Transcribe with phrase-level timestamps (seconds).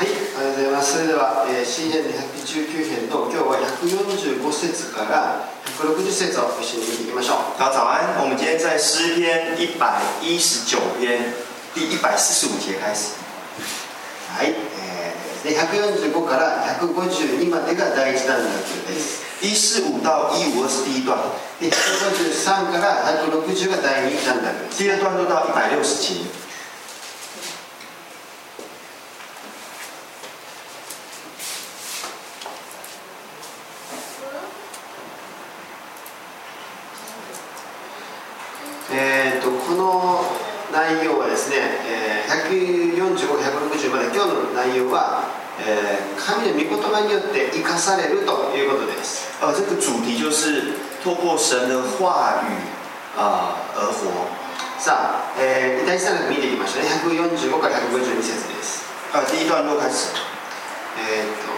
[0.00, 0.96] はい、ありがとうございます。
[0.96, 5.44] それでは、えー、詩編119編の今日は145節から
[5.76, 7.60] 160節を一緒に見ていきましょう。
[7.60, 11.20] 大家早安，我们今天在诗篇一百一十九篇
[11.74, 13.12] 第一百四十五节开始。
[14.32, 18.48] はい、えー、で145から152までが第一段落
[18.88, 19.20] です。
[19.44, 21.20] 一四五到一五二是第一段，
[21.60, 24.80] で153から160が第二段落です。
[24.80, 26.24] 第二段就到一百六十节。
[38.92, 40.24] えー、とこの
[40.72, 45.24] 内容はですね、えー、145、160まで今日の内容は、
[45.62, 49.30] えー神の御言葉によって生かされるということです。
[49.40, 52.52] 呃，这个主题就是透过神的话语
[53.18, 54.06] 啊、而活。
[54.78, 56.90] さあ、えー、第一段落見ていきましょうね。
[57.02, 58.84] 145から152節です。
[59.12, 60.12] 呃，第一段落开始。
[60.98, 61.49] えー、と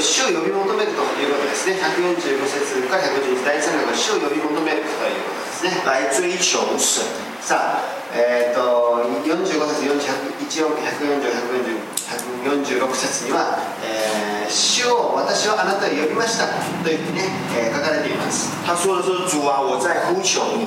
[0.00, 1.76] 主を呼び求めるということですね。
[1.78, 5.82] 145節から152節第一段落は主を呼び求めるということですね。
[5.84, 6.78] 来追求神。
[7.40, 7.82] さあ、
[8.12, 10.78] えー、と45節41 140、
[12.44, 16.46] 140、146節には、えー主を私はあなたを呼びました
[16.82, 18.48] というふうにね、えー書かれています。
[18.64, 20.64] 他说的是：“主啊，我在呼求你。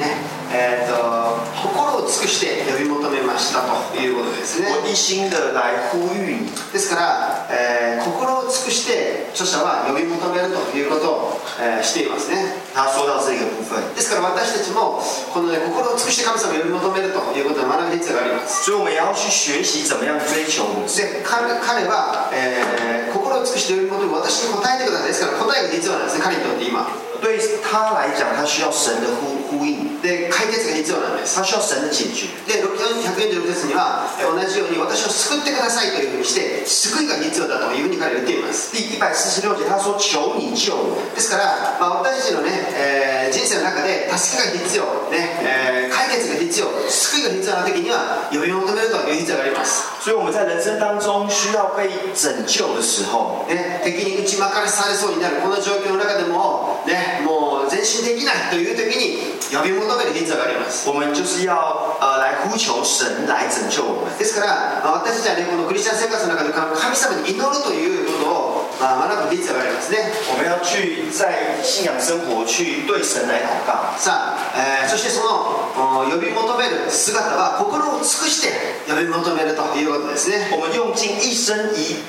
[0.00, 0.16] ね
[0.50, 4.66] えー、と心を尽くして呼び求めましたということですね。
[4.72, 6.50] 我一心的来呼吁你。
[6.72, 12.36] ですから、えー心を尽くして著者は呼び求めるということを、えーしていますね。”
[12.74, 13.61] 他说到这个部分，
[13.94, 15.00] ですから私たちも
[15.32, 18.64] この、ね、心を尽くして神様を呼び求めるということを学ぶ必要があります。
[18.64, 20.62] 所以我们也要去学习怎么样追求。
[20.96, 26.80] で彼彼は、えー心を尽くして呼び求め私に答えてくださいですから答えが必要なんですね彼にとって今
[27.20, 32.26] 对他来讲，他需要神的呼呼应，で解決が必要なんです他需要神的解决。
[32.48, 40.98] で146節にはえー同じように私を救ってくださいというふうにして救いが必要だというふうに彼は言っています第他说：“求你救我。
[41.14, 61.54] ですから、まあ、私たちのね、えー人生の中で助けが必要、ねえー解決が必要救いが必要な時には呼び求めるという必要があります」所以我们在人生当中需要被拯救的时候，ね、敵に打ち負かされそうになるこの状況の中でも、ね、もう前進できないという時に呼び求める必要があります我们就是要
[62.00, 64.18] 呃来呼求神来拯救我们。
[64.18, 69.98] ですから、まあ私たちはねこのクリスチャン生活の中で神様に祈るということを、まあ、学ぶ必要がありますね
[70.30, 73.98] 我们要去在信仰生活去对神来祷告。
[73.98, 78.48] さあ、えーそしてそのお呼び求める姿は心を尽くして
[78.88, 82.02] 呼び求めるということですね我们用尽一生一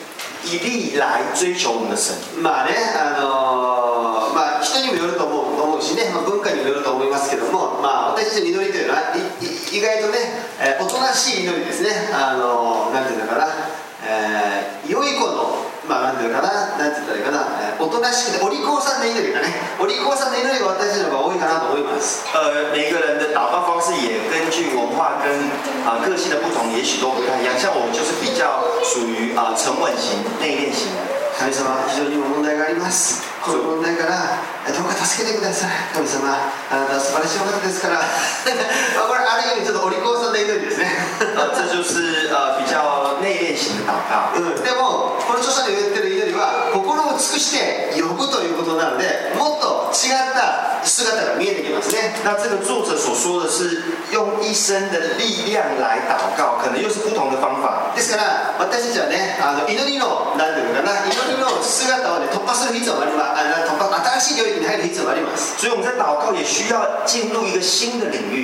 [0.43, 2.15] 一力来追求我们的神。
[2.41, 10.17] まあね、あのーまあ人にもよると思う思うしね、まあ、文化にもよると思いますけども、まあ、私たちの祈りというのはいい意外とね、
[10.59, 13.47] えーおとなしい祈りですね、あのーなんていうのかな、
[14.05, 14.72] えー
[15.87, 19.47] まあ、なんていうのかな、なんて言ったらいいかな、えーおとなしくて、お利口さんの祈りがね、
[19.79, 22.23] お利口さんの祈りが私たちの方が多いかなと思います。
[22.31, 25.27] 呃，每个人的祷告方式也根据文化跟
[25.83, 27.57] 啊、个性的不同，也许都不太一样。
[27.59, 31.12] 像我就是比较属于啊、沉稳型、内敛型的。
[31.43, 33.19] 神様非常にも問題があります。
[33.43, 35.71] この問題からえどうか助けてください。
[35.91, 37.99] 神様あなたは素晴らしいお方ですから。
[38.95, 40.87] まあこれある意味ちょっとお利口さんの祈りですね。
[41.35, 44.39] 呃，这就是呃比较内敛型的祷告。
[44.39, 52.15] うん、でもこの著者の言ってる祈りは心を尽くして呼ぶということなのでもっと違った姿が見えてきますね。
[52.23, 53.83] 那这个作者所说的是
[54.13, 57.91] 用一生的力量来祷告，可能又是不同的方法。
[57.95, 63.41] ですから、私じゃね、あの祈のなんていうかな、祈の姿を突破する必要があります。
[63.41, 63.89] あの突破
[64.21, 65.57] 新しい領域に入る必要あります。
[65.57, 68.43] 所以我们在祷告也需要进入一个新的领域。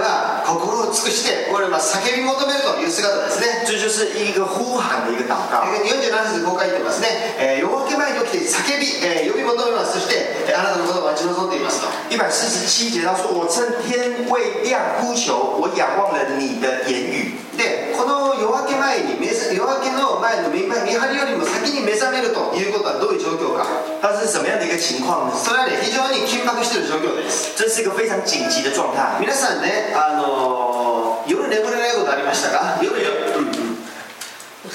[0.00, 3.64] は心を尽くして、我れは叫び求めるという姿ですね。
[3.66, 5.64] 这就是一個呼喊的一个祷告。
[5.84, 7.36] 四十七節公開でますね。
[7.38, 9.78] え、夜明け前起きて叫び、え、呼び求める。
[9.86, 11.80] そしてあなたのこと待ち望んでいます。
[12.10, 14.80] 一百四十七節他说：“我趁天未亮。”
[15.14, 17.32] 求，我仰望了你的言语。
[17.56, 23.66] でこの夜明け前に夜明けの前の見見張りよりも先に目覚めるということはどういう状況か”
[24.00, 25.32] 它是什么样的一个情况呢？
[25.36, 29.20] それはね非常に緊迫している状況です这是一个非常紧急的状态。
[29.20, 32.80] 皆さんね、あのー夜眠れないことありましたか？
[32.82, 32.96] 夜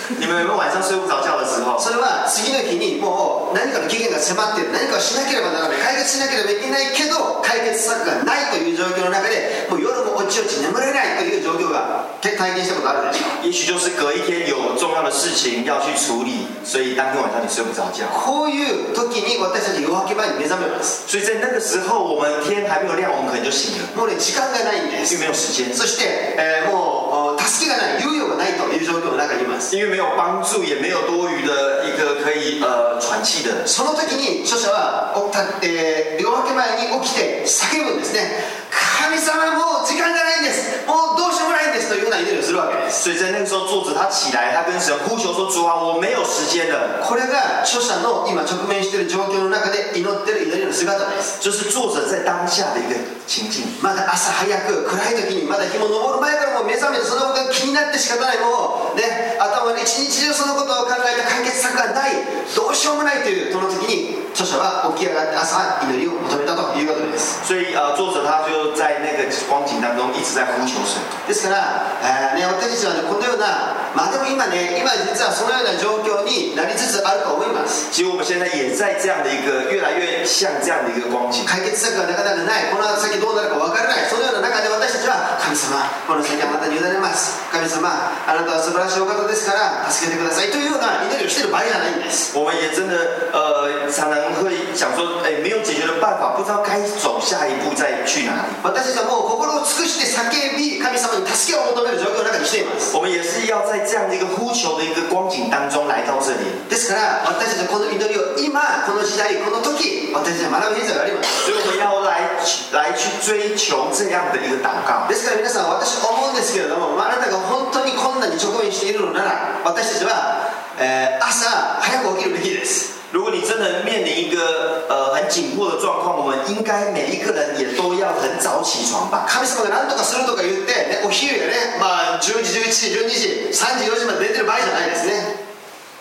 [0.21, 1.79] 你们有没有晚上睡不着觉的时候？
[1.81, 4.71] それは次の日にもう何かの期限が迫っている。
[4.71, 5.77] 何かをしなければならない。
[5.81, 6.93] 解決しなければいけない。
[6.93, 13.45] けど解決策がないという状況の中でもう夜も落ちちよち眠れないという状況が体験したことあるでしょう。
[13.47, 18.03] 也许就是隔一天有重要的事情要去处理，所以当天晚上你睡不着觉。
[18.11, 21.07] こういう時に私たち夜明け前に目覚めます。
[21.07, 25.15] 所以在那个时候，我们天还没有亮，我们可能就醒了，もうね時間がないんです。
[25.15, 27.14] 因为没有时间，そして、えーもうお
[27.45, 33.65] 助けがない猶予がないという状況の中にいます因为没有帮助，也没有多余的一个可以呃喘气的。
[33.67, 38.64] その時に著者は、おたえー夜明け前に起きて叫ぶんですね
[39.05, 40.81] 神様もう時間がないんです。
[40.89, 43.05] もうどうしようもないんですというような祈りをするわけです。
[43.05, 47.05] 所以在那个时候，作者他起来，他跟神呼求说：“主啊，我没有时间了。
[47.05, 52.97] これが著者の今直面している状況の中で祈っている祈りの姿です”这是作者在当下的一个
[53.27, 53.61] 情境。
[53.81, 58.39] まだ朝早く暗い時にまだ日も昇る前からもう目覚めてそのことが気になって仕方ない。
[58.39, 62.11] もうね頭に一日中そのことを考えて解決策がない。
[62.55, 67.41] どうしようもないというその時に著者は起き上がって朝祈りを求めたということです。
[67.45, 71.01] 所以呃，作者他就在那个光景当中一直在呼求神。
[71.27, 81.45] ですから、えーね、私たちは、ね、このようなまあでも今ね今実はそのような状況になりつつあると思います其实我们现在也在这样的一个越来越像这样的一个光景。
[81.45, 87.89] 解決策がなかなかないこの先どうなるか分からないそのような中で私たちは神様この先はまたに委ねます神様
[88.27, 92.95] あなたは素晴らしいお方ですから助けてくださいというような祈りをしている場合じゃないんです我们也真的
[93.31, 98.51] 呃，常常会想说，哎，没有解决的办法，不知道该走下一步再去哪里。
[98.63, 112.29] 私たちはもう心を尽くして叫び神様に助けを求める状況の中にしています我们也是要在这样的一个呼求的一个光景当中来到这里，ですから私たちはこの祈りを今この時代この時私たちは学ぶ必要があります所以我们要来
[112.71, 115.07] 来去追求这样的一个祷告。
[115.09, 120.49] ですから皆さん私思うんですけれども、まあ、あなたが本当に困難に直面しているのなら私たちは、
[120.79, 121.49] えー朝
[121.81, 129.23] 早く起きるべきです如果你真的面临一个呃很紧迫的状况，我们应该每一个人也都要很早起床吧。
[129.25, 135.47] 神様が何とかするとか言って、ね、お昼やね、まあ、10時11時12時3時4時まで寝てる場合じゃないですね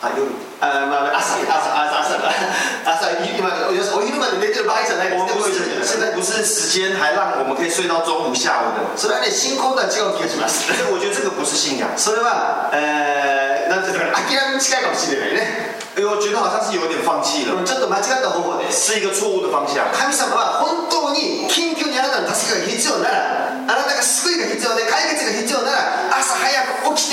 [0.03, 0.27] 啊，有
[0.59, 2.19] あまあ朝朝朝朝
[2.83, 3.47] 朝今
[3.95, 5.23] お昼まで寝てる場合じゃないです
[5.63, 19.79] ね现在不是时间还让我们可以睡到中午下午的，それはね信仰とは違う気がします我觉得这个不是信仰，それは、えー、なんていうのかな諦めに近いかもしれないね我觉得好像是有点放弃了，ちょっと間違った方法です是一个错误的方向。
[19.93, 25.94] 神様は本当に緊急にあなたの助けが必要ならあなたが救いが必要で解決が必要なら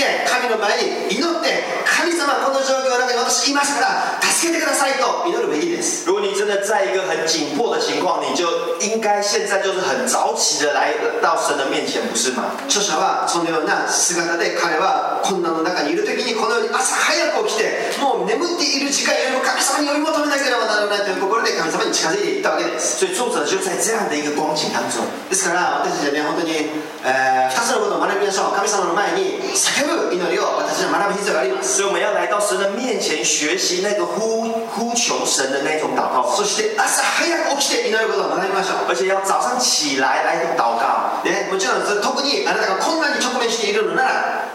[0.01, 6.09] きて神の前に祈って神様この状況の中に私いますから助けてくださいと祈るべきです。
[6.09, 8.49] 如果你真的在一个很紧迫的情况，你就
[8.81, 12.49] 应该现在就是很早起的来到神的面前，不是吗？
[12.67, 26.71] 著者はそのような姿で彼は困難の中にいる時にこのように朝早く起きてもう眠っている時間よりも神様に呼び求めなければならないという心で神様に近づいていったわけです所以作者就在这样的一个光景当中，ですから私たちはね本当に、
[27.05, 28.55] え2つのことを学びましょう。
[28.55, 34.43] 神様の前に叫ぶ祈りを私は学ぶ必要があります所以我们要来到神的面前，学习那个呼
[34.73, 41.27] 呼求神的那种祷告そして朝早く起きて祈ることを学びましょう而且要早上起来来祷告。
[41.27, 44.47] ね、もちろん特にあなたが困難に直面しているのなら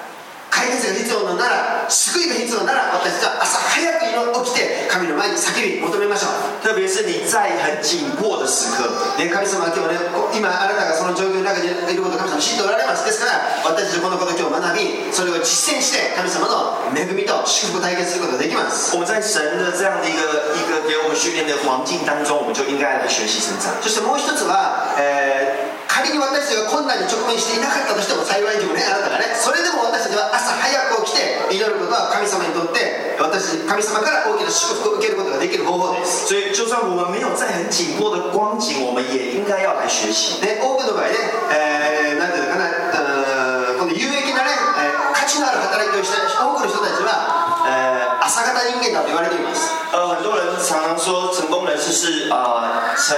[0.51, 8.89] 解決が必要なのなら救いが必要なら私たちは朝早く起きて神の前に叫び求めましょう特别是你在很紧迫的時刻，
[9.21, 10.01] ね、神様は今日ね
[10.33, 23.77] 今あなたがその状況の中にいることを神様知っておられますですから私たちはこのことを今日学びそれを実践して神様の恵みと祝福を体験することができます我们在神的这样的一个一个给我们训练的环境当中，我们就应该来学习成长。
[23.85, 40.37] そしてもう一つは、えー仮に私たちが困難に直面していなかったとしても幸いにもねあなたがねそれでも私たちは朝早く起きて祈ることは神様にとって私神様から大きな祝福を受けることができる方法です所以，就算我们没有在很紧迫的光景，我们也应该要来学习。
[40.45, 41.17] で多くの場合ね、
[41.49, 53.17] えーなんていうのかなうーんこの有益なね、えー価値のある働きをした多くの人たちは、えー朝方人間だと言われています呃，很多人常常说成功人士是呃晨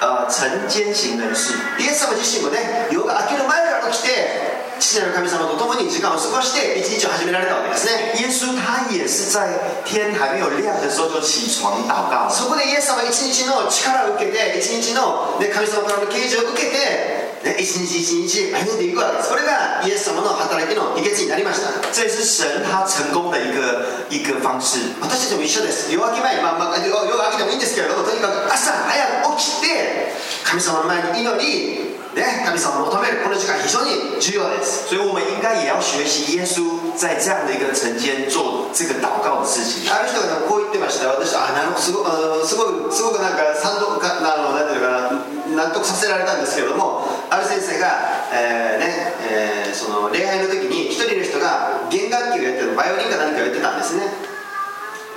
[0.00, 9.48] 呃晨间型人士，イエス様自身もね夜が明ける前から起きて父なる神様と共に時間を過ごして一日を始められたわけですね耶稣他也是在
[9.84, 12.28] 天还没有亮的时候就起床祷告。
[12.30, 19.16] そこでイエス様は一日の力を受けて一日の、ね、神様からの啓示を受けて、ね、一日一日歩んでいくわけ。
[19.16, 21.72] ですこれがイエス様の働きの秘訣になりました。
[21.90, 24.92] 这也是神他成功的一个一个方式。
[25.00, 25.90] 私たちも一緒です。
[25.90, 30.12] 夜明け前に、まあまあ、夜夜明けでもいいんですけれどもとにかく朝早く起きて
[30.44, 33.24] 神様の前に祈り、ね、神様を求める。
[33.24, 34.92] この時間非常に重要です。
[34.92, 39.88] 所以我们应该也要学习耶稣在这样的一个晨间做这个祷告的事情。
[39.88, 41.08] ある人がこう言ってました。
[41.08, 45.08] よ私あなるほどすごあのすごいすごくなんか賛同かあのなんていうのか
[45.56, 54.02] な納得させられたんですけれどもある先生が、えーね、その礼拝の時に一人の人が弦楽器をやってるバイオリンか何かをやってたんですね。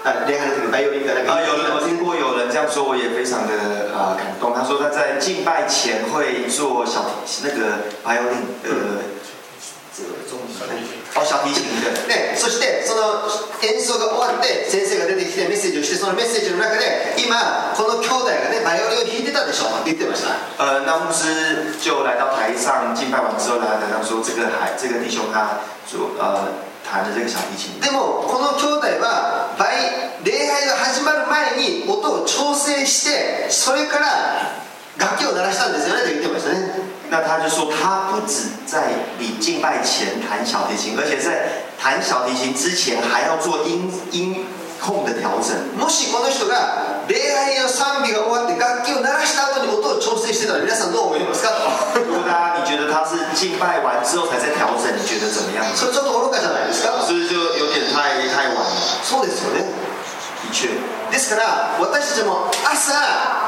[0.05, 1.33] あ礼拝の時にバイオリンか何か。
[1.33, 3.53] 啊，有人我やってたんです听过有人这样说，我也非常的
[3.91, 4.53] 呃感动。
[4.53, 9.01] 他说他在敬拜前会做小提那个 violin，呃，
[9.91, 10.09] 这个
[11.13, 11.93] 中文哦小提琴的。
[12.09, 13.29] でそしてその
[13.61, 19.69] 演奏が終わって先生が出てきてメッセージをしてそのメッセージの中で今この兄弟がねバイオリンを弾いてたでしょ？
[19.81, 26.49] って言ってました呃，那牧师就来到台上敬拜完之后，来台上说这个孩这个弟兄他所呃
[26.83, 27.79] 弹的这个小提琴。
[27.79, 34.63] でもこの兄弟はバイ礼拝が始まる前に音を調整してそれから
[34.97, 36.82] 楽器を鳴らしたんですよねと言ってましたね
[37.12, 44.44] 那他就说，他不止在礼敬拜前弹小提琴，而且在弹小提琴之前还要做音音
[44.80, 45.56] 控的调整。
[45.78, 51.50] もしこの人が礼拝の賛美が終わって楽器を鳴らした後に音を調整してたら皆さんどう思いますか
[51.94, 55.64] と如果大家你觉得他是敬拜完之后才在调整，你觉得怎么样？
[55.74, 58.76] それちょっと愚かじゃないですか是不是就有点太太晚了？
[59.02, 59.64] そうですよね
[60.44, 60.68] 的确，
[61.13, 62.89] ですから私たちも朝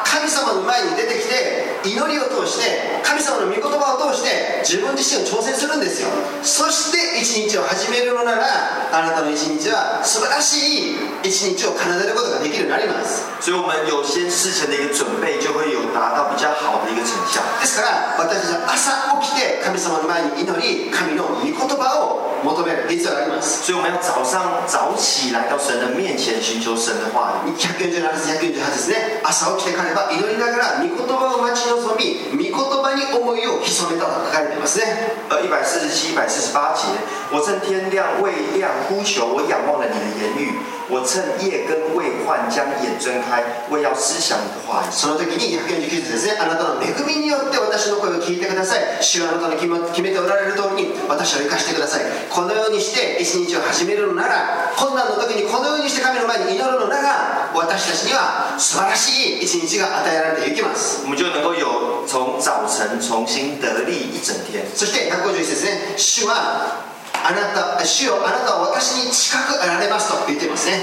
[0.06, 6.10] 神様の前に出てきて祈りを通して神様の御言葉を通して自分自身を挑戦するんですよ
[6.44, 8.46] そして一日を始めるのなら
[8.94, 17.42] あなたの一日は素晴らしい一日を奏でることができるようになります所以我们有先事前的一个准备，就会有达到比较好的一个成效。
[17.62, 27.55] ですから私たちは朝起きて神様の前に祈り神の御言葉を求める必要があります所以我们要早上早起来到神的面前，寻求神的话语。
[27.56, 29.22] 147節148ですね。
[29.24, 34.86] 朝起きて彼は祈りながら御言葉を待ち望み御言葉に思いを潜めたと書かれていますね。
[35.30, 36.88] 呃，一百四十七、一百四十八节，
[37.32, 44.92] 我正天亮未亮呼求，我仰望了你的言语，我趁夜更未换将眼睁开，为要思想你的话语。
[44.92, 64.64] その時に149節ですねあなたの恵みによって私の声を聞いてください主はあなたの決めておられる通りに私を生かしてくださいこのようにして一日を始めるのなら困難の時にこのようにして神の前に祈るのなら私たちには素晴らしい一日が与えられていきます我们就能够有从早晨重新得力一整天。
[64.76, 66.85] そして151節ね主は
[67.26, 70.78] あなた主よあなたは私に近くあられますと言ってますね。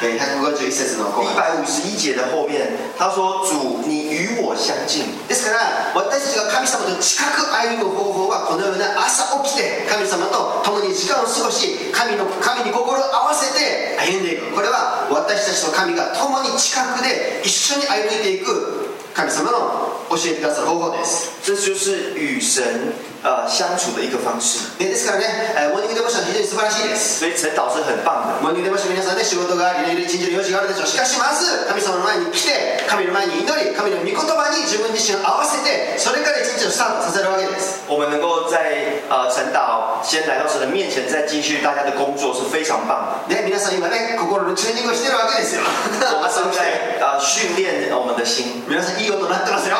[0.00, 2.64] 151節の後一半百五十一节的后面，
[2.96, 5.12] 他说：“主，你与我相近。
[5.28, 14.54] ですから私たちが神様と近く歩む方法はこのような朝起きて神様と共に時間を過ごし神の神に心を合わせて歩んでいく。
[14.54, 21.28] これは私たちと神が共に近くで一緒に歩いていく神様の教えてくださる方法です。
[21.44, 24.76] 这就是与神呃相处的一个方式。
[24.78, 28.40] でですからね、えーモーニングデボーション非常に素晴らしいです所以晨祷是很棒的。
[28.42, 38.72] モーニングデボーション皆さんね仕事がありね一日の用事があるでしょうしかしまず神様の前に来て神の前に祈り神の御言葉に自分自身を合わせてそれから一日をスタートさせるわけです我们能够在
[39.10, 43.34] 呃晨祷先来到神的面前，再继续大家的工作是非常棒的。
[43.34, 49.76] ね、皆さん今ね心のチューニングをしてるわけですよ我们正在呃训练我们的心，皆さんいい音鳴ってますよ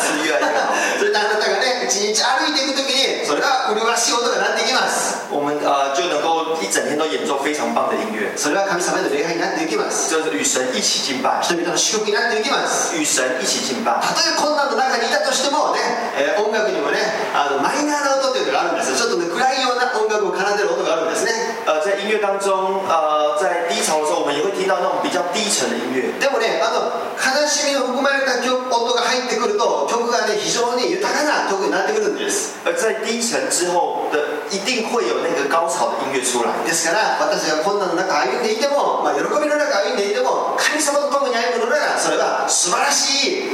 [0.00, 0.72] 是 越来越好。
[0.98, 1.57] それであなたがね
[1.88, 5.24] 一日歩いていく時にそれが麗しい音が鳴っていきます。
[5.32, 10.12] 我们呃就能够一整天都演奏非常棒的音乐，それは神様への礼拝になっていきます。
[10.12, 12.92] 就是与神一起敬拜，人々の祝福になっていきます。
[12.92, 13.96] 与神一起敬拜。
[14.04, 15.80] たとえ困難の中にいたとしてもね、
[16.20, 16.98] えー音楽にもね
[17.32, 18.92] あのマイナーな音というのがあるんです。
[18.92, 21.32] よちょっとね暗いような音楽を奏でる音があるんですね。
[21.64, 26.12] 呃，在音乐当中，呃，在低潮的时候，我们也会听到那种比较低沉的音乐。
[26.18, 34.18] でもねあの悲しみを含まれた曲音が入ってくると曲がね非常に豊かな曲になってくるんです而在低沉之后的，
[34.50, 36.48] 一定会有那个高潮的音乐出来。
[36.66, 43.48] ですから私が困難の中歩んでいても、まあ、喜びの中歩んでいても神様と共に歩むのならそれは素晴らしい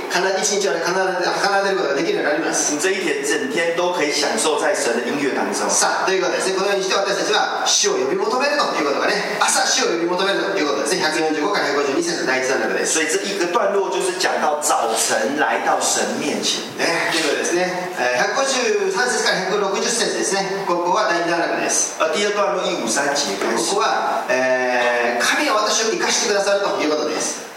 [0.44, 0.92] 一日を奏
[1.64, 5.68] でることができるようになります你这一天整天都可以享受在神的音乐当中。
[5.70, 16.60] さあということでですねこのようにして私たちは死を呼び求めるということがね朝死を呼び求めるということですね145から152節第一段落です所以这一个段落就是讲到早晨来到神面前。
[16.76, 20.64] ね、ということでですね、えー153節から160節ですね。
[20.66, 22.00] ここは第二段落です。
[23.36, 23.80] ここ。
[23.80, 24.94] は、えー
[25.24, 27.50] 神は私を生かしてくださるということです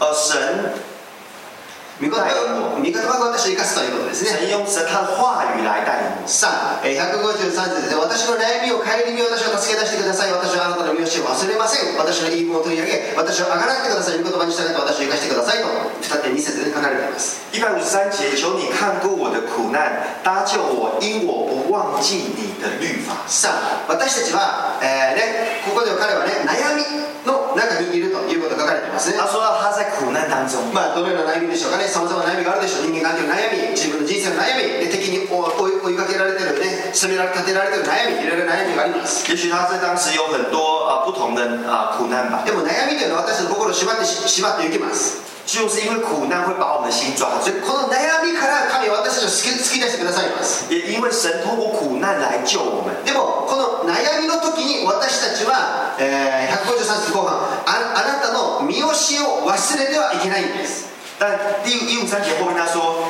[1.98, 2.30] 御言葉
[2.76, 4.38] を御言葉が私を生かすということですね。
[4.38, 6.28] 神用神他的话语来带领我。
[6.30, 10.32] さあ、えー153節で私の悩みを顧み私を助け出してください。
[10.32, 11.98] 私はあなたの見教えを忘れません。
[11.98, 15.64] 私の言い分を取り上げ私をあがらってください御言葉に従って私を生かしてください。
[15.64, 15.66] と
[16.06, 17.42] 2.2節で書かれています。
[17.52, 23.18] 一百五十三节，求你看顾我的苦难，搭救我，因我不忘记你的律法。
[23.26, 26.84] さあ私たちは、えーね、ここでは彼はね悩み
[27.26, 29.18] の中にいるということが書かれていますね。
[29.18, 32.92] 他说到他在苦難当中，まあどのような悩みでしょうかねさまざまな悩みがあるでしょう。
[32.92, 34.86] 人間関係の悩み自分の人生の悩み。
[34.86, 39.26] で敵に追いかけられてるね責められ立てられている悩みいろいろ悩みがあります。
[39.32, 45.26] 也许他在当时有很多呃不同的啊、苦难吧，でも悩みというのは私の心を縛ってし縛っていきます。
[45.48, 47.50] 就是因为苦难会把我们的心抓住。
[47.50, 47.62] で。
[47.62, 50.68] この悩みから神は私たちを救い救い出してくださいます。
[50.70, 58.92] 也因为神透过苦难来救我们，でもこの悩みの時に私たちは、えー153節後半ああなたの見教え
[59.24, 60.88] を忘れてはいけないんです
[61.20, 63.08] 但第一五三节后面他说：“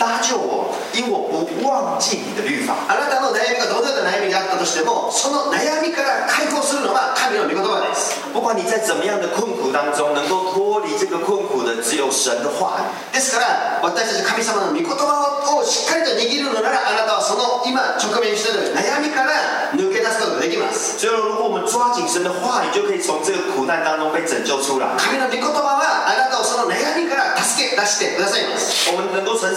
[0.00, 2.72] 搭救我，因我不忘记你的律法。
[2.88, 13.12] あなたの悩みがどのような悩みがあったとしてもその悩みから解放するのは神の御言葉です不管你在怎么样的困苦当中，能够脱离这个困苦的，只有神的话语。
[13.12, 24.96] ですから私たち神様の御言葉をしっかりと握るのならあなたはその今直面している悩みから抜け出すことができます所以，如果我们抓紧神的话语，就可以从这个苦難当中被拯救出来。
[24.96, 29.52] 神の御言葉はあなたをその悩みから助け出してくださいます我们能够神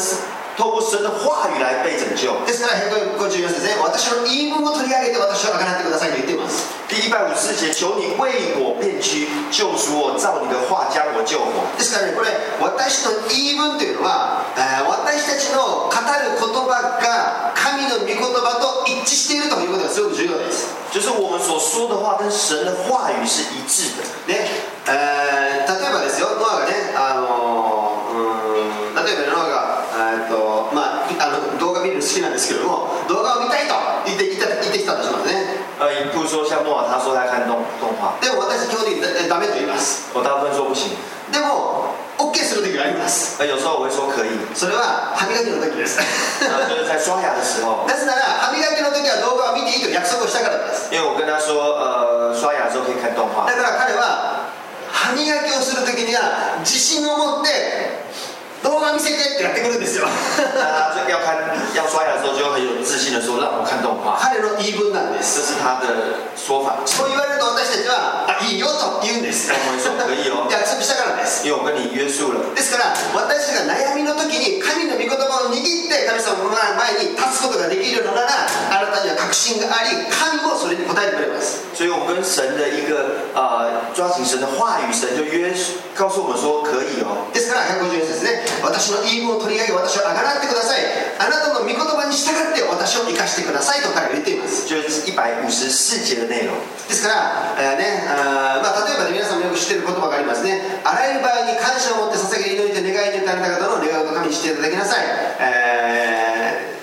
[0.56, 2.30] 透过神的话语来被拯救。
[2.46, 11.46] ですから154節で私の言い分を取り上げて私をあがなってくださいと言っています第一百五十四节，求你为我变屈，救赎我，照你的话将我救活。
[11.78, 12.30] ですからねこれ
[12.62, 24.04] 私の言い分というのは、えー私たちの語る言葉が神の御言葉と一致しているということがすごく重要です就是我们所说的话跟神的话语是一致的。
[24.34, 24.50] ね
[24.88, 33.74] えー例えばですよノアがねあのーうーん例えばノアがえーっとまああの動画見るの好きなんですけども動画を見たいと
[34.06, 40.12] 言って言って言ってきたとしますね呃，比如说像诺瓦，他说他看动动画，でも私基本的にだダメと言います。
[40.14, 40.92] 我大部分说不行。
[41.32, 43.42] でも OK する時があります。
[43.42, 43.92] 呃，有时候我会。
[43.94, 46.00] 说可以，それは歯磨きの時です。
[46.44, 50.94] 呃，就是在刷牙的时候， なぜなら歯磨きの時は動画を見ていいと約束をしたからです。
[50.94, 53.46] 因为我跟他说，呃，刷牙之后可以看动画。
[53.50, 53.56] だ。
[53.56, 54.46] から彼は
[54.92, 57.50] 歯磨きをする時には自信を持って
[58.64, 60.08] 動画見せてってやってくるんですよ
[61.10, 61.36] 要看
[61.76, 65.88] 要刷牙的时候，就很有自信的说让我看动画， 彼の言い分なんで这す是他的
[66.36, 66.80] 说法。
[66.86, 72.40] そう言われると私たちはあいいよと言うんです我会说可以哦， 約束したからです因为我跟你约束了。
[72.56, 87.28] ですから私たちが悩みの時に神の御言葉を握って神様の前に立つことができるのならあなたには確信があり神もそれに応えてくれます所以我们跟神的一个呃抓紧神的话语，神就约束告诉我们说可以哦。
[87.34, 90.84] ですから154節ね私の言い分を取り上げ私をあがらってください。
[91.18, 94.68] あなたの御言葉に従って私を生かしてくださいと彼は言っています。
[96.88, 100.62] ですから、えーねあーまあ、例えば、ね、皆さんもよく知っている言葉がありますね。
[100.84, 105.06] あらゆる場合に感謝を持って捧げる祈りと願いによってあなた方の願いを神にしていただきなさい、
[105.40, 106.74] えー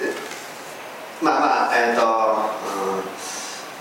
[1.21, 2.70] まあまあえっ、と、うん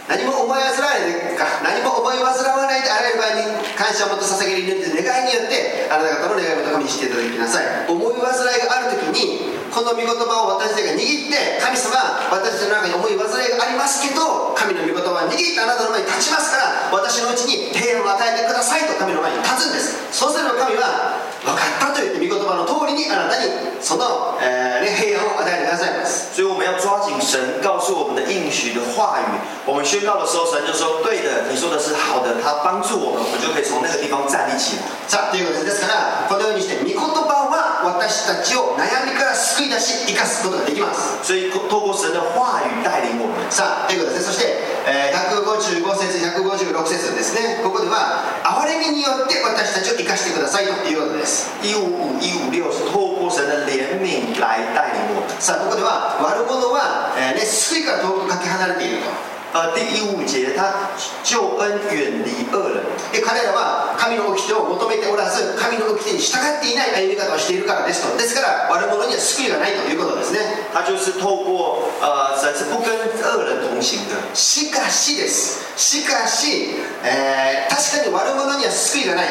[0.09, 1.45] 何も思い煩わないでか。
[1.61, 7.85] 何も思い煩わないであらゆる場合に感謝を持って捧げる祈りと願いによってあなた方の願いを神にしていただきなさい。
[7.85, 11.93] 思い煩いがある時にこの御言葉を私たちが握って神様
[12.33, 19.93] 私たちの中に思い煩いがありますけど神の御言葉を握ってあなたの前に立ちますから私のうちに平安を与えてくださいと神の前に立つんです。
[20.09, 23.49] そうすれば神は分かったと言って御言葉の通りにあなたに
[23.81, 29.23] その、えーね、平安を与えてくださいます所以我们要抓紧神告诉我们的应许的话语。
[29.65, 34.81] 我们宣告的时候，神就说：“对的，你说的是好的。”他帮助我们，我们就可以从那个地方站立起来。
[35.07, 43.33] さあということですからこのようにして御言葉は私たちを悩みから救い出し生かすことができます所以透过神的话语带领我们。
[43.49, 44.45] さあということですねそして、
[44.85, 55.23] えー155節156節ですねここでは憐れみによって私たちを生かしてくださいということです一五五一五六是透过神的怜悯来带领我。
[55.39, 59.09] さあここでは悪者は、えーね、救いから遠くかけ離れていると
[59.51, 68.15] 呃，第一五节，他救恩远离恶人，で彼らは神の掟を求めておらず神の掟に従っていない歩み方をしているからですと。
[68.15, 70.39] ですから悪者には救いがないということですね。
[70.71, 74.35] 他就是透过呃，神是不跟恶人同行的。
[74.35, 75.65] しかしです。
[75.75, 79.25] しかし、え確かに悪者には救いがない。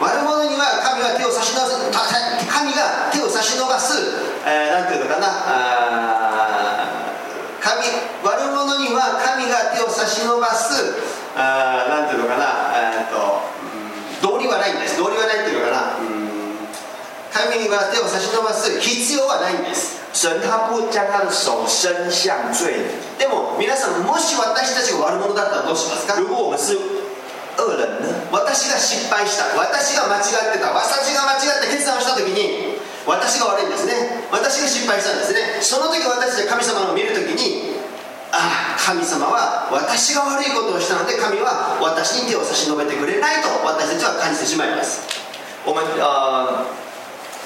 [0.00, 2.00] 悪者には神は手を差し伸ばすた
[2.48, 3.98] 神が手を差し伸ばす、
[4.46, 5.26] えーなんていうのかな
[7.60, 7.86] 神
[8.24, 10.94] 悪者には神が手を差し伸ばす
[11.36, 13.42] あーなんていうのかな、えーと
[13.76, 13.82] うん
[14.22, 14.96] 道理はないんです。
[14.98, 15.98] 道理はないっていうのかな。
[15.98, 16.62] うん。
[17.34, 19.98] 神には手を差し伸ばす必要はないんです。
[20.14, 22.86] 神他不将他的手伸向罪人。
[23.18, 26.14] でも皆さんもし私たちが悪者だったらどうしますか？
[26.20, 26.78] 如果我们是
[28.32, 29.52] 私が失敗した。
[29.56, 30.72] 私が間違ってた。
[30.72, 34.24] 私が間違って決断をした時に私が悪いんですね。
[34.32, 35.60] 私が失敗したんですね。
[35.60, 37.76] その時私たちが神様を見る時に
[38.32, 45.04] ああ神様は私が悪いことをしたので神は私に手を差し伸べてくれないと私たちは感じてしまいます。
[45.66, 46.64] お前あ，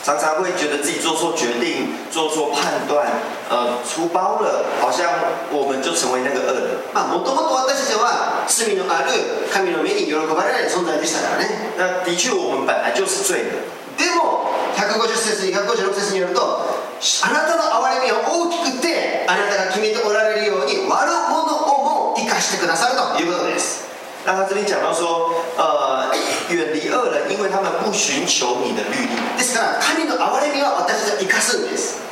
[0.06, 3.10] 常常会觉得自己做错决定、做错判断，
[3.50, 5.10] 呃，出包了，好像
[5.50, 6.78] 我们就成为那个恶人。
[6.94, 9.10] まあもともと私たちは罪のある
[9.52, 13.50] 神の目に喜ばれない存在でしたからね那的确，我们本来就是罪人。
[13.98, 23.85] でも150節156節によるとあなたの憐れみは大きくてあなたが決めておられるように悪者をも生かしてくださるということです
[24.26, 26.10] 那他这边讲到说，呃，
[26.50, 29.38] 远离恶人，因为他们不寻求你的律例。
[29.38, 32.04] ですから神の憐れみは私たちは生かすんです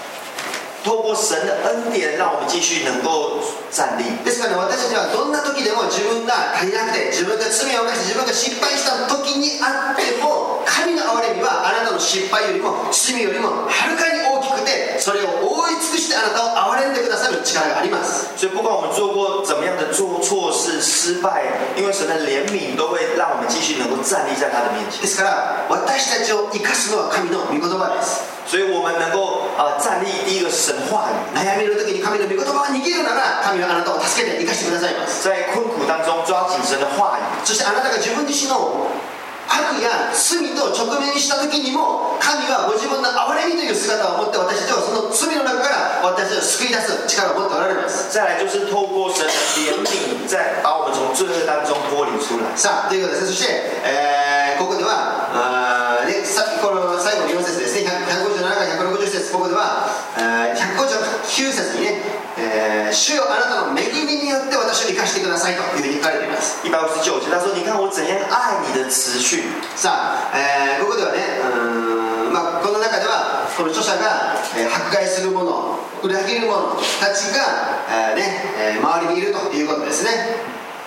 [0.85, 3.41] 透过神的恩典，让我们继续能够
[3.73, 4.05] 站立。
[4.23, 14.34] ですからね私たちはどんな時でも自分が足りなくて自分が罪を犯して自分が失敗した時にあっても神の憐れみはあなたの失敗よりも罪よりもはるかに大
[14.65, 18.33] きくてそれを覆い尽くしてあなたを憐れんでくださる力があります。
[18.37, 21.45] 所以，不管我们做过怎么样的做错事、失败，
[21.77, 25.03] 因为神的怜悯都会让我们继续能够站立在他的面前。
[25.03, 25.07] で。
[25.07, 28.25] すから私たちを生かすのは神の御言葉です。
[28.47, 35.25] 所以，我们能够呃站立第一个神话语，悩みの時に神の御言葉が逃げるなら神はあなたを助けて生かしてくださいます。
[35.25, 38.89] 在困苦当中抓紧神的话语，そしてあなたが自分自身の
[39.55, 48.11] 悪や罪と直面した時にも神はご自分の憐れみという姿を持って私たちをその罪の中から私たちを救い出す力を持っておられます。
[48.11, 49.33] 再来就是透过神的
[49.71, 52.43] 怜悯，再把我们从罪恶当中剥离出来。
[52.57, 53.27] さあということです。
[53.27, 53.53] ねそして、
[53.85, 57.91] えーここではあー、ね、さこの最後の4節ですね。
[57.91, 58.07] 100
[58.39, 59.33] 157から160節。
[59.33, 62.01] ここでは、えー159節にね、
[62.39, 66.59] えー主よあなたの恵みによって私を生かしてください」というふうに書かれています。
[66.65, 69.45] 一百五十九节，他说：“你看我怎样爱你的词序。
[69.77, 80.11] さあ、えーここではねうーん、まあ、この中ではこの著者が、えー迫害する者裏切る者たちが、えーねえー周りにいるということですね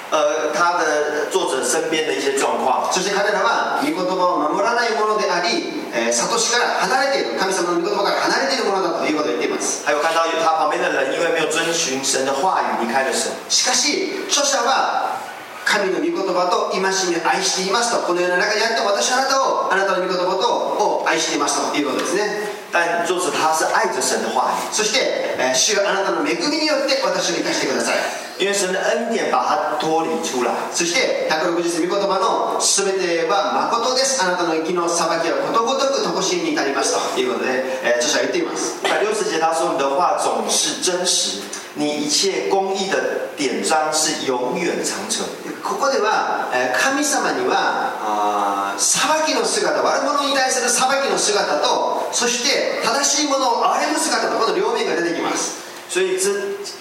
[0.09, 9.83] 呃，他的作者身边的一些状况，そして彼らは御言葉を守らないものであり、えー、悟しから離れている神様の御言葉から離れているものだということを言っています。
[9.85, 13.31] 还有看到他旁边的人，因为没有遵循神的话语，离开了神。
[13.49, 15.19] しかし著者は
[15.65, 27.95] 神の御言葉と戒めを愛していますとこの世の中にあっても私はあなたをあなたの御言葉とを愛していますということですね但作者他是爱着神的话语，そして、えー主よあなたの恵みによって私を生かしてください
[28.37, 30.51] 因为神的恩典把他脱離出来。
[30.71, 41.39] そして160節御言葉の全ては誠ですあなたの生きの裁きはことごとく常しえに至りますということで、えー著者は言っています一百六十节他说：“你的话总是真实，
[41.73, 45.25] 你一切公义的典章是永远长存。”
[45.67, 46.47] ここでは
[46.79, 55.67] 神様には裁きの姿悪者に対する裁きの姿とそして正しいものを憐れむ姿のこの両面が出てきます。
[55.89, 56.29] 所以这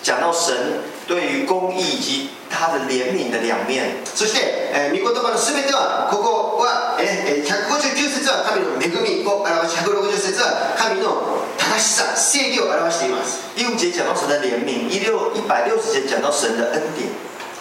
[0.03, 0.53] 讲到神
[1.07, 4.03] 对于公义以及他的怜悯的两面。
[4.05, 4.41] そして、
[4.75, 13.43] えー御言葉の全てはここは、えー159節は神の恵みを表し160節は神の正しさ正義を表しています。
[13.57, 17.07] 第五节讲到神的怜悯，一六一百六十节讲到神的恩典，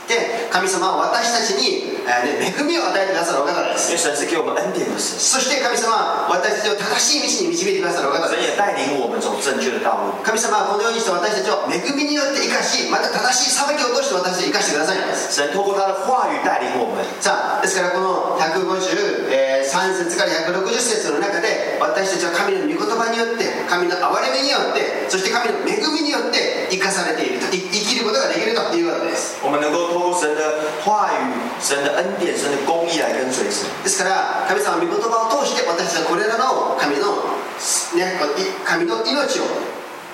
[0.07, 3.97] で神様は私たちに、えーね恵みを与えてくださるお方です。
[3.97, 8.53] そして神様は私たちを正しい道に導いてくださるお方です。
[8.53, 15.41] 神様はこのようにして私たちを恵みによって生かしまた正しい裁きを通して私たちを生かしてくださいます。
[15.41, 29.41] 神透过他的话语带领我们，さあですからこの153節から160節の中で私たちは神の御言葉によって神の憐れみによってそして神の恵みによって生かされているとい生きることができるということです
[29.94, 31.16] 我们能够透过神的话语、
[31.60, 33.66] 神的恩典、神的公义来跟随神。
[33.82, 37.14] ですから神様の御言葉を通して私たちはこれらの神の,、
[37.96, 39.44] ね、い神の命を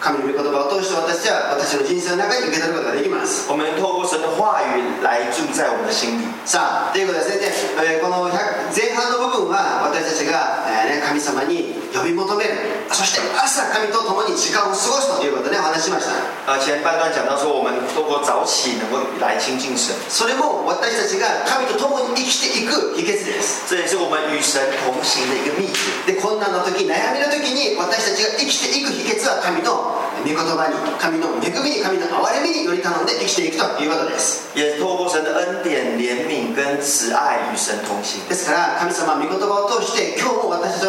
[0.02, 3.46] 神の御言葉を通して私は私の人生の中に受け取ることができます。
[3.46, 6.26] 我们透过神的话语来住在我们的心里。
[6.44, 7.38] さあということですね。
[7.38, 7.54] で、
[7.86, 12.90] えーこの100前半の部分は私たちが、えーね、神様に呼び求める。
[12.90, 16.18] そして朝神と共に時間を過ごすということでお話ししました。
[16.50, 23.70] 呃，前半段讲到说，我们透过早起能够来亲近神，それも私たちが神と共に生きていく秘訣です。
[23.70, 26.10] 这也是我们与神同行的一个秘诀。
[26.10, 29.91] で困難の時悩みの時に私たちが生きていく秘訣は神の
[30.24, 38.22] 御言葉に神の恵みに神の憐れみにより頼んで生きていくということです也透过神的恩典、怜悯跟慈愛与神同行。
[38.30, 40.88] ですから神様は御言葉を通して今日も私た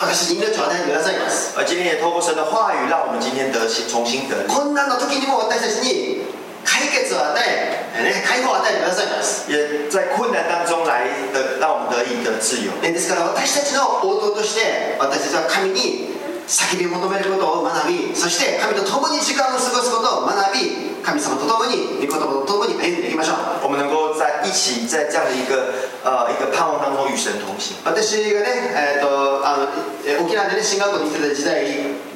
[0.00, 4.48] 私命を与えてくださいます而今天也透过神的话语，让我们今天得重新得力。
[4.48, 6.22] 困難の時にも私たちに
[6.64, 12.72] 解決を与え、えーね、解放を与えてくださいます也在困难当中来的，让我们得以得自由。
[12.82, 16.13] ねですから私たちの応答として私たちは神に
[16.46, 25.72] 叫び求めることを学びそして神と共に時間を過ごすことを学び神様と共に御言葉と共に歩んでいきましょう我们能够在一起，在这样的一个
[26.04, 27.76] 呃一个盼望当中与神同行。
[27.84, 29.68] 私がね、えー、とあの
[30.06, 31.64] え沖縄でね進学校に行ってた時代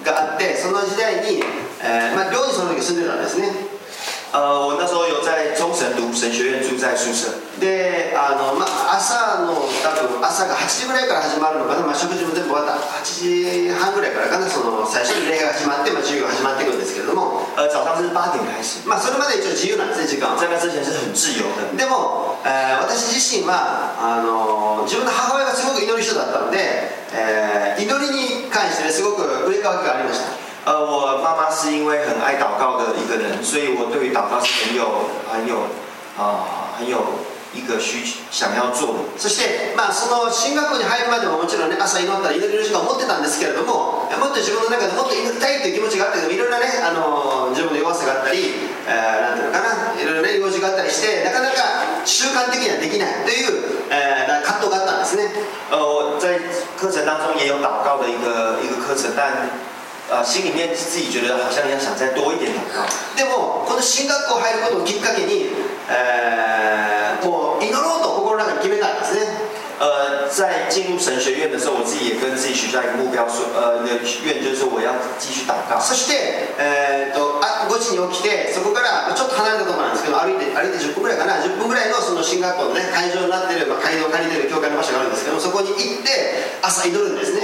[0.05, 1.43] があってその時代に、
[1.83, 3.49] えーまあ、寮にその時住んでたんですね
[4.31, 7.29] 呃，我那时候有在中神读神学院，住在宿舍。
[7.59, 12.77] であの、まあ、朝の多分朝が8時ぐらいから始まるのかな、まあ、食事も全部終わった。
[13.01, 14.47] 8時半ぐらいからかな。
[14.47, 20.37] その最初に礼が始まって、まあ、授業が始まっていくんですけれども、呃，早上是八点开始，まあ、それまで一応自由なんですね時間は。
[20.37, 21.77] 在那之前是很自由的。
[21.77, 34.85] でも、えー私自身はあの自分の母親がすごく祈る人だったので、えー祈りに関してねすごく上かわきがありました呃，我妈妈是因为很爱祷告的一个人，所以我对于祷告是很有
[35.31, 35.69] 很有
[36.19, 36.99] 啊、很有
[37.55, 38.99] 一个需想要做的。
[39.17, 48.53] そして、まあ、その進学校に入るまでももちろんね朝祈ったら祈れる時間を持ってたんですけれどももっと自分の中でもっと祈りたいという気持ちがあったけどいろいろなねあの自分の弱さがあったり、
[48.85, 55.31] えーなんていうのかないろいろね用事があったりしてなかなか習慣的にはできないという、えー葛藤があったんですね
[55.71, 56.39] 呃，我在
[56.77, 59.51] 课程当中也有祷告的一个一个课程，但
[60.11, 62.83] 呃心里面自己觉得好像要想再多一点祷告。
[63.17, 65.51] でもこの進学校入ることをきっかけに、
[65.91, 69.27] えーもう祈ろうと心の中に決めたんですね
[69.83, 73.91] 呃，在进入神学院的时候，我自己也跟自己许下一个目标，说呃的
[74.23, 75.79] 愿就是我要继续祷告。
[75.83, 87.43] そして、えー、とあ5時に起きてそこからちょっと離れたところなんですけど歩いて歩いて10分ぐらいかな10分ぐらいのその進学校の、ね、会場になっている、まあ、街道を借りている教会の場所があるんですけどそこに行って朝祈るんですね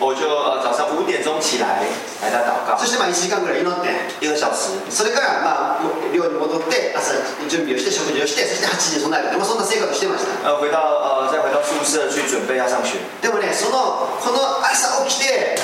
[0.00, 1.84] 我就呃早上五点钟起来
[2.24, 3.88] 来到祷告そ，してまあ1時間ぐらい祈って
[4.20, 4.72] 一个小时。
[4.88, 5.80] それから、まあ、
[6.12, 7.12] 寮に戻って朝
[7.48, 12.96] 準備をして食事をしてそして8時に備えるでもそんな生活をしてました呃，回到呃再回到宿舍去准备要上学。
[13.20, 15.60] でもねそのこの朝起きて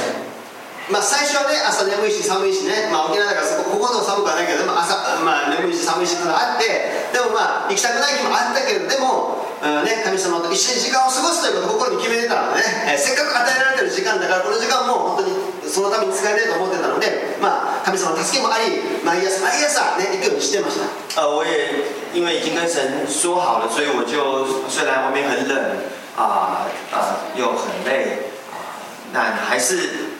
[0.92, 15.32] まあ最初はね朝眠いし寒いしね、まあ、沖縄だからそこここの寒くはないけど、まあ、朝、まあ、眠いし寒いしっていうのがあってでもまあ行きたくない日もあったけどでも、ね、神様と一緒に時間を過ごすということを心に決めてたのでね、えーせっかく与えられてる時間だからこの時間も本当に
[15.64, 21.22] そのために使えないと思ってたので、まあ、神様の助けもあり毎朝毎朝、ね、行くようにしてました。
[21.22, 25.56] 呃，我也因为已经跟神说好了，所以我就虽然外面很冷
[26.16, 28.60] 啊啊、又很累啊、
[29.12, 30.15] 但还是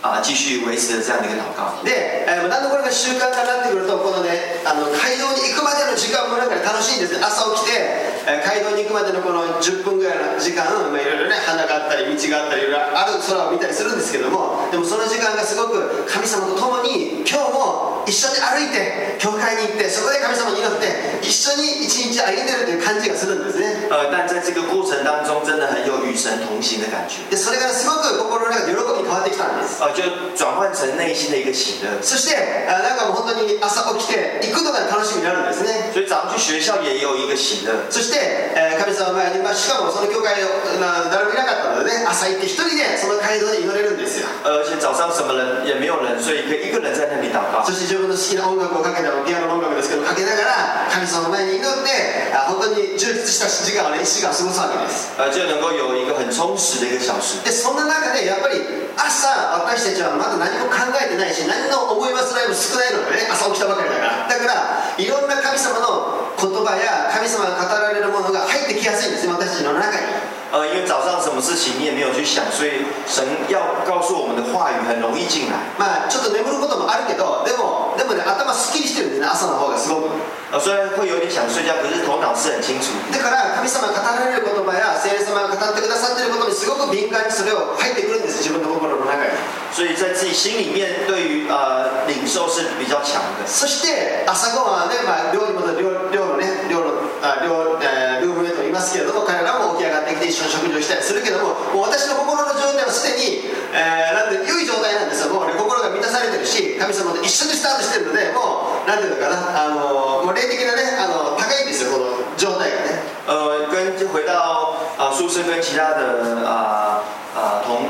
[0.00, 1.82] 啊、继续维持着这样的一个祷告。
[1.82, 7.18] で、えーだんだんこれが習慣化になってくるとこのねあの街道に行くまでの時間もなんか楽しいんです。
[7.18, 7.82] ね朝起きて、
[8.30, 23.88] えー街道に行くまでのこの10分ぐらいの時間、まあ、いろいろね花があったり道があったりいろいろある空を見たりするんですけどもでもその時間がすごく神様と共に今日も一緒に歩いて教会に行ってそこで神様に祈って一緒に一日歩んでるという感じがするんですね。
[23.90, 28.97] 呃，但在这个过程当中，真的很有与神同行的感觉，でそれがすごく心の中で喜び
[29.28, 30.00] ってきたんです呃，就
[30.34, 32.00] 转换成内心的一个喜乐。
[32.00, 32.36] そして
[32.66, 37.72] あなんかもう本当に朝起きて行くのが楽しみになるんですね所以去学校也有一个喜乐。
[37.90, 38.18] そして、
[38.56, 40.32] えー神様の前に、まあ、しかもその教会
[40.80, 47.72] な誰もいなかったのでね朝行って一人でその街道で祈れるんですよ呃而且早上什么人也没有人，所以可以一个人在那里祷告そ。
[47.72, 57.42] して自分の好きな音楽をかけたピアノの音楽ですけどかけながら神様の前に祈ってあ本当に充実した時間をね1時間過ごすわけです呃，就能够有一个很充实的一个小時。
[57.44, 58.62] でそんな中でやっぱり
[58.96, 59.17] 朝
[59.66, 63.28] 私たちはまだ何も考えてないし何の思い忘れも少ないのでね。
[63.30, 64.28] 朝起きたばかりだから。
[64.28, 70.37] だからいろんな神様の言葉や神様が語られるものが入ってきやすいんですね私たちの中に。
[70.50, 75.54] 呃，因为早上什么事情你也没有去想，所以神要告诉我们的话语很容易进来。
[75.76, 80.08] まあちょっと眠ることもあるけどでもでもね頭すっきりしてるんですね朝の方がすごく
[80.50, 82.96] 呃，虽然会有点想睡觉，可是头脑是很清楚。
[83.12, 89.36] だから神様が語られる言葉や聖霊様が語ってくださっていることにすごく敏感にそれを入ってくるんです自分の心の中に
[89.76, 93.44] 所以在自己心里面对于呃领受是比较强的。
[93.44, 99.67] そして朝ごはんはね、まあ、寮に戻る寮寮のね寮のあ寮、えールームメイトもいますけれども彼らも
[100.08, 105.34] 起きて一緒に食事をしたりするけどももう私の心の状態はすでに、えーなんて良い状態なんですよ。
[105.34, 113.18] もう、ね、心が満たされてるし神様と一緒にスタートしてるのでもうなんていうのかなあのもう霊的なねあの高いんですよこの状態がね。
[113.28, 117.02] 呃，跟回到呃宿舍跟其他的呃
[117.36, 117.84] 呃同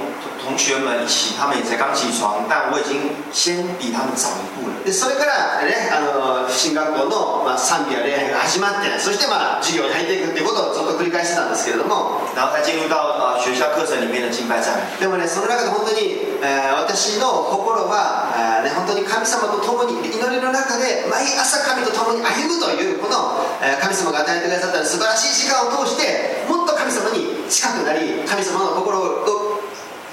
[0.49, 4.75] 同同学们一起，他们也才刚起床，但我已经先比他们早一步了。
[4.85, 12.97] でそれからねあの進学校の、まあ、賛美や礼拝が始まってそしてまあ授業に入っていくっていうことをずっと繰り返してたんですけれども然后再进入到
[13.37, 14.97] 呃学校课程里面的敬拜赞美。
[14.97, 29.38] でもねその中で本当に、えー私の心は、えーね、本当に神様と共に祈りの中で毎朝神と共に歩むというこの、えー神様が与えてくださった素晴らしい時間を通してもっと神様に近くなり神様の心をわ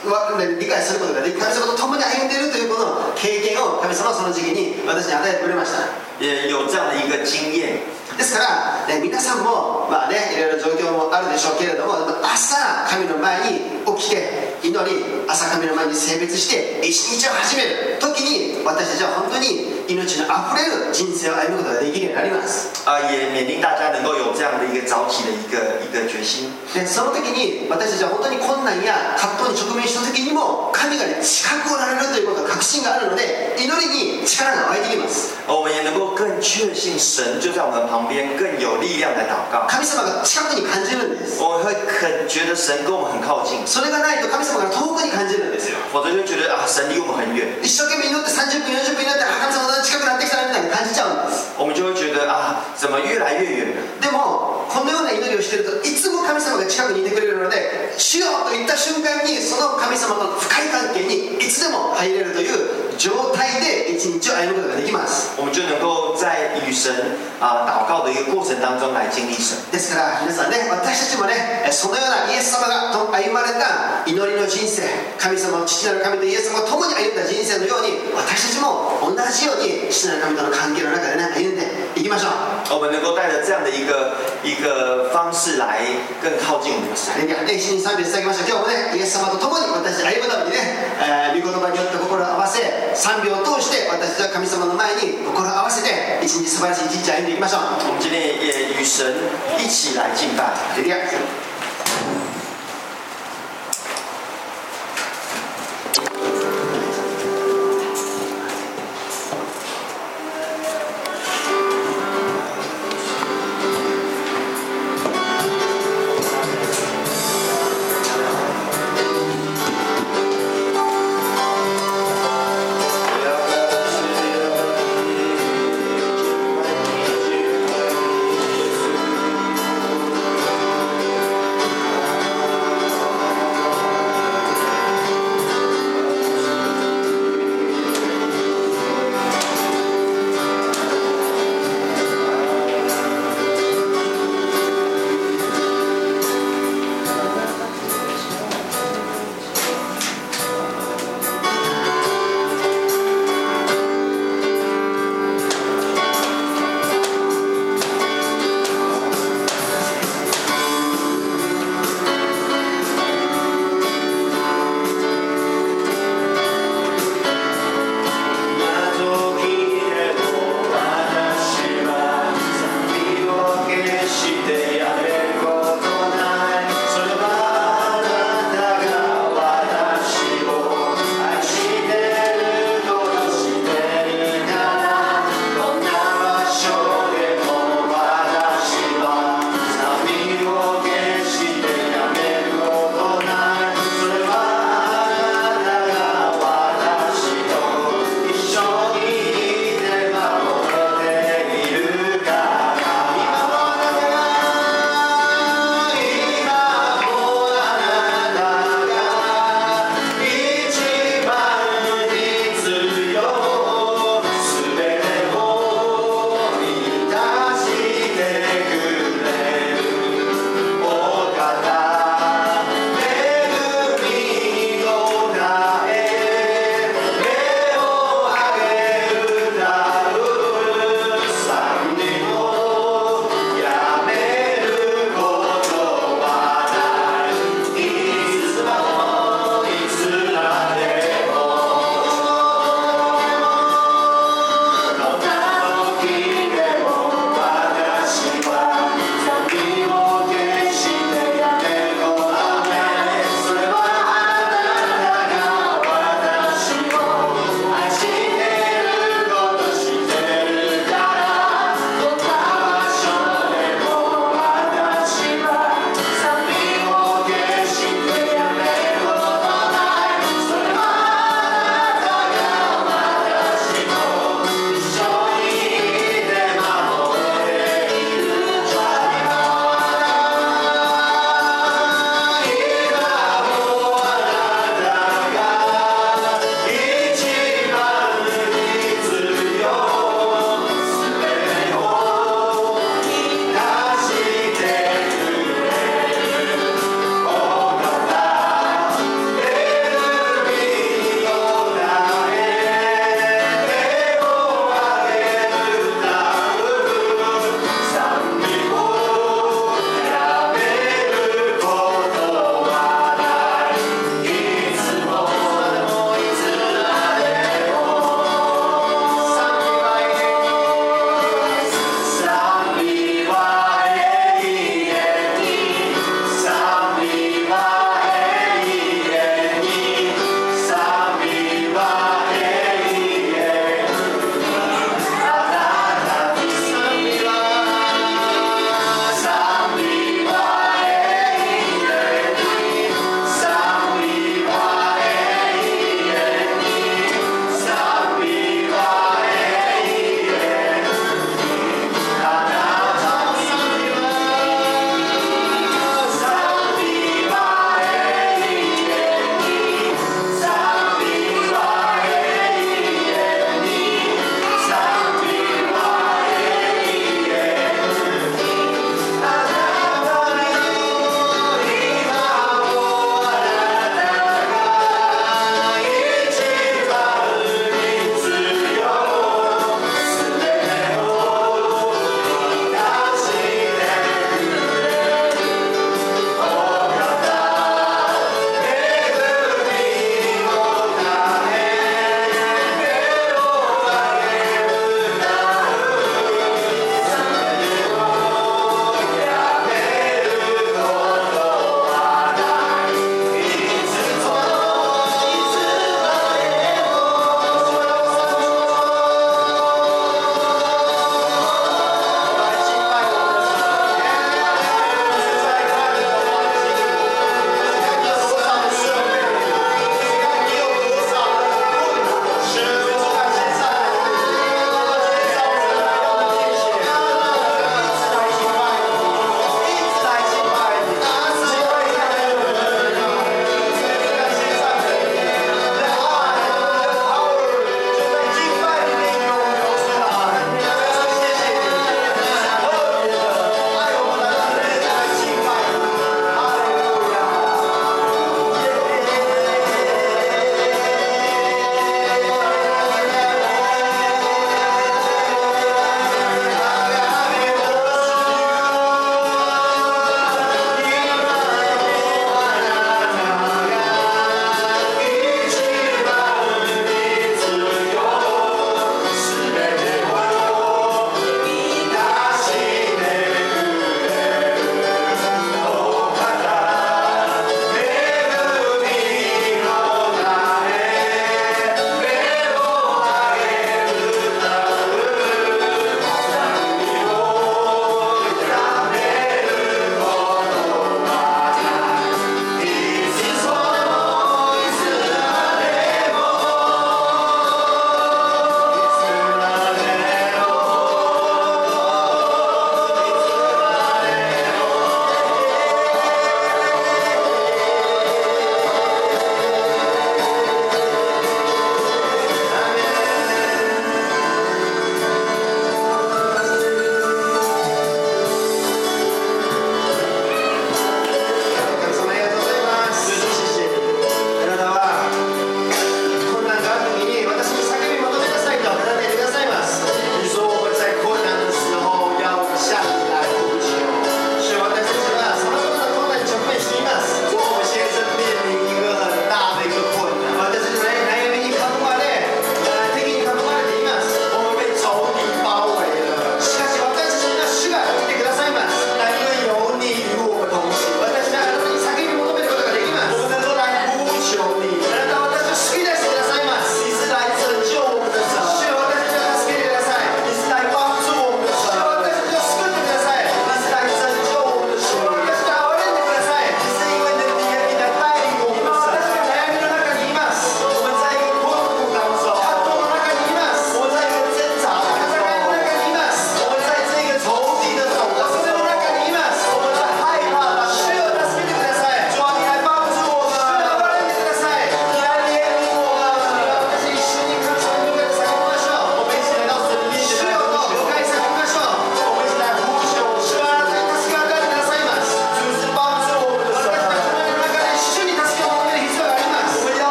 [0.00, 5.88] 理解することができ神様と共に歩んでいるというこの経験を神様はその時期に私に与えてくれました
[6.20, 7.80] 有这样的一个经验。
[8.16, 22.70] ですから、ね、皆さんも、まあね、いろいろ状況もあるでしょうけれども朝神の前に起きて祈り朝神の前に性別して一日を始める時に私たちは本当に命のあふれる人生を歩むことができるようになります。
[22.86, 26.50] 啊，也勉励大家能够有这样的一个早起的一个一个决心。
[26.74, 35.34] でその時に私たちは本当に困難や葛藤に直面した時にも神が、ね、近くおられるということ確信があるので祈りに力が湧いてきます。
[35.46, 39.66] 我们也能够更确信神就在我们旁边，更有力量的祷告。
[39.66, 41.42] 神様が近くに感じるんです。
[41.42, 45.76] 我们会很觉得神跟我们很靠近，それがないと神様が遠くに感じるんですよ。
[45.92, 53.72] 否则就觉得啊，神离我们很远，一生懸命祈って30分40分祈ってあ神様が近くなってきたみたいに感じちゃうんです我们就会觉得啊，怎么越来越远？
[54.00, 66.94] でもこのような祈りをしているといつも神様が近くにいてくれるので「主よ」と言った瞬間にその神様との深い関係にいつでも入れるという状態で一日を歩むことができます我们就能够在与神
[67.40, 69.58] 啊祷告的一个过程当中来经历神。
[69.72, 74.84] ですから皆さんね私たちもねそのようなイエス様がと歩まれた祈りの人生
[75.16, 81.64] 神様父なる神とイエス様が共に歩んだ人生のように私たちも同じように父なる神との関係の中でね歩んで
[81.96, 82.36] いきましょ
[82.68, 84.12] う我们能够带着这样的一个
[84.44, 85.80] 一个方式来
[86.20, 87.16] 更靠近我们的神。
[87.48, 88.48] 一緒に賛美していただきましょう。
[88.48, 90.56] 今日もね、イエス様と共に私たち歩むためにね、
[91.00, 92.60] えー、御言葉によって心を合わせ、
[92.94, 97.60] 賛美を通して私たちは神様の前に心を合わせて、一日素晴らしい一日を歩んでいきましょう。
[97.88, 99.10] 我们今天也与神
[99.58, 101.49] 一起来敬拜。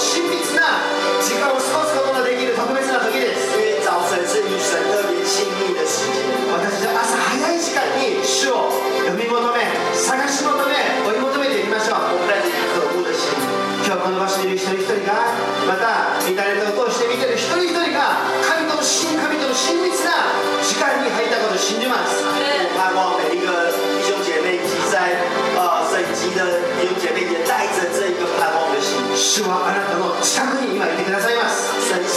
[0.00, 0.89] She fitna.
[29.20, 32.09] 主はあなたの近くに今いてくださいます。